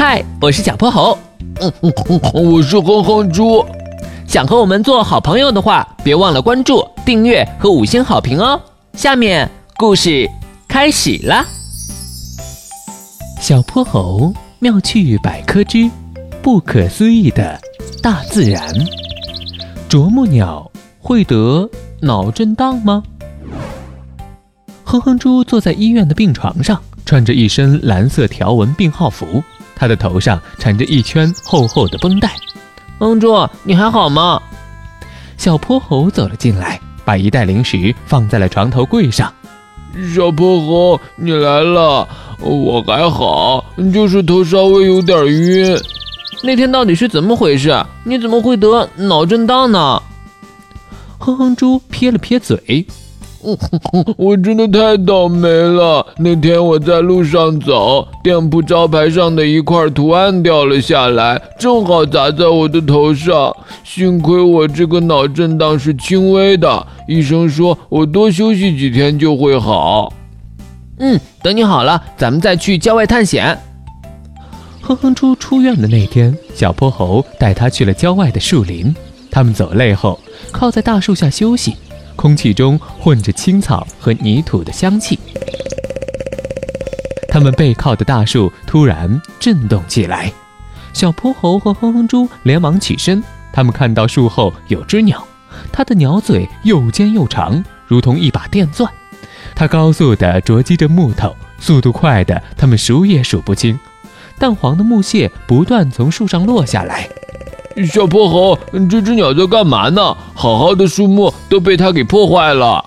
[0.00, 1.18] 嗨，我是小泼猴。
[1.60, 3.66] 嗯嗯嗯，我是哼哼猪。
[4.28, 8.60] 想和我们做好朋友的话，别忘了关注、订阅和五星好评哦。
[8.92, 10.30] 下面故事
[10.68, 11.44] 开始啦。
[13.40, 15.90] 小泼猴妙趣百科之
[16.42, 17.60] 不可思议的
[18.00, 18.72] 大自然。
[19.88, 20.70] 啄木鸟
[21.00, 21.68] 会得
[22.00, 23.02] 脑震荡吗？
[24.84, 29.42] 哼哼猪坐在医院的病床上，穿着一身蓝色条纹病号服。
[29.78, 32.34] 他的头上缠着一圈厚厚的绷带，
[32.98, 34.42] 哼猪，你还好吗？
[35.36, 39.32] 小泼猴走了进来，把一袋零食放在了床头柜上。
[40.14, 42.06] 小泼猴，你来了，
[42.40, 45.78] 我还好，就是头稍微有点晕。
[46.42, 47.74] 那天到底是怎么回事？
[48.04, 50.02] 你怎么会得脑震荡呢？
[51.18, 52.86] 哼哼猪撇了撇嘴。
[54.18, 56.04] 我真的太倒霉了！
[56.18, 63.54] 那天我在路上走，店铺招牌上的一块图案掉了下来，正好砸在我的头上。
[63.84, 70.12] 幸亏我这个脑震荡是轻微的，医生说我多休息几天就会好。
[70.98, 73.56] 嗯，等你好了，咱们再去郊外探险。
[74.80, 78.94] 哼哼猪出院的那天，小泼猴带他去了郊外的树林。
[79.30, 80.18] 他们走累后，
[80.50, 81.76] 靠在大树下休息。
[82.18, 85.16] 空气中混着青草和泥土的香气，
[87.28, 90.32] 他们背靠的大树突然震动起来，
[90.92, 93.22] 小泼猴和哼哼猪连忙起身。
[93.52, 95.24] 他们看到树后有只鸟，
[95.72, 98.90] 它的鸟嘴又尖又长，如同一把电钻，
[99.54, 103.78] 它高速地啄击着木头，速度快的他们数也数不清。
[104.40, 107.08] 淡黄的木屑不断从树上落下来。
[107.86, 110.16] 小泼猴，这只鸟在干嘛呢？
[110.34, 112.84] 好好的树木都被它给破坏了。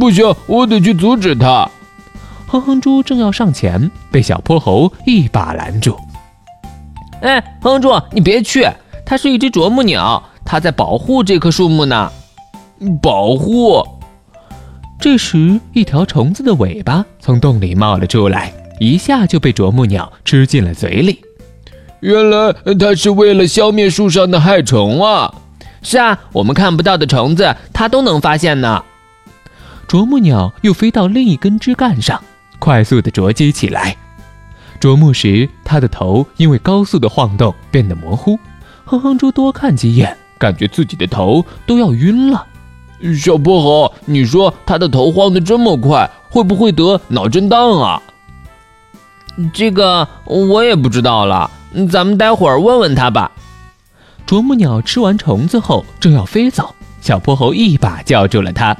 [0.00, 1.68] 不行，我得去阻止它。
[2.46, 5.96] 哼哼猪正要上前，被小泼猴一把拦住。
[7.20, 8.66] 哎，哼哼猪，你别去！
[9.04, 12.10] 它是一只啄木鸟，它在保护这棵树木呢。
[13.02, 13.82] 保护？
[15.00, 21.20] 这时，一条虫子的尾巴从洞里冒了出来，一下就被啄木鸟吃进了嘴里。
[22.00, 25.34] 原来它是为了消灭树上的害虫啊！
[25.82, 28.84] 是啊，我们看不到的虫子，它都能发现呢。
[29.86, 32.22] 啄木鸟又飞到另一根枝干上，
[32.58, 33.96] 快速地啄击起来。
[34.78, 38.38] 啄木时，它的头因为高速的晃动变得模糊。
[38.84, 42.46] 哼哼猪多看几眼，感觉自己的头都要晕了。
[43.16, 48.02] 小泼猴，你说它的头晃得这么快，会不会得脑震荡啊？
[49.52, 51.50] 这个我也不知道了。
[51.90, 53.30] 咱们待会儿问问他吧。
[54.26, 58.76] 啄木鸟吃完虫子后，正要飞走，小泼猴一把叫住了他。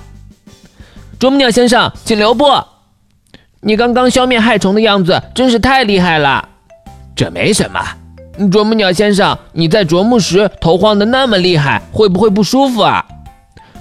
[1.19, 2.45] 啄木鸟先生，请留步！
[3.61, 6.49] 你刚刚消灭害虫的样子真是太厉害了。
[7.17, 7.81] 这没什么。
[8.53, 13.05] 啄木鸟先生，你在啄木时头晃得那么厉害，会不会不舒服啊？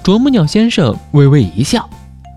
[0.02, 1.88] 啄木鸟先生微微一笑，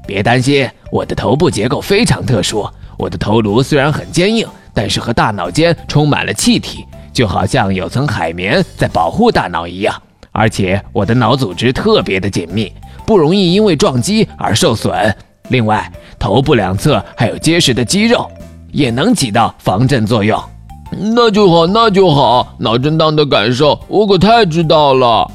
[0.06, 4.48] 别担心，我的头部结构非常特殊，我的头颅虽然很坚硬。
[4.74, 9.96] 但是和大脑间充满了气体，就好像有层海绵在保护大脑一样。
[10.32, 12.72] 而且我的脑组织特别的紧密，
[13.06, 15.14] 不容易因为撞击而受损。
[15.50, 18.30] 另外，头部两侧还有结实的肌肉，
[18.72, 20.42] 也能起到防震作用。
[20.90, 22.56] 那就好，那就好。
[22.60, 25.30] 脑震荡的感受我可太知道了。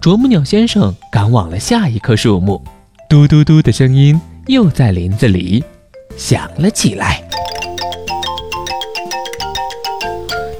[0.00, 2.62] 啄木鸟先生赶往了下一棵树木，
[3.08, 5.62] 嘟嘟嘟的声音又在林子里
[6.16, 7.22] 响了起来。